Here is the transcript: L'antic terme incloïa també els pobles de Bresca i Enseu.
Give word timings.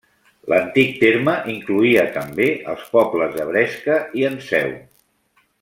L'antic 0.53 0.95
terme 1.03 1.35
incloïa 1.57 2.07
també 2.17 2.49
els 2.73 2.89
pobles 2.97 3.39
de 3.39 3.49
Bresca 3.53 4.03
i 4.23 4.29
Enseu. 4.35 4.77